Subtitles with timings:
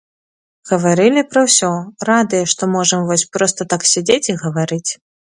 [0.69, 1.67] Гаварылі пра ўсё,
[2.09, 4.91] радыя, што можам вось проста так сядзець і гаварыць.